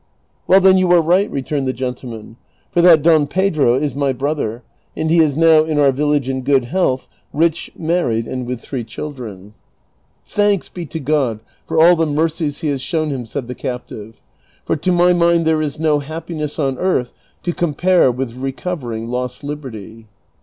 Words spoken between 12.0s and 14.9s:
mercies he has shown him," said the captive;" for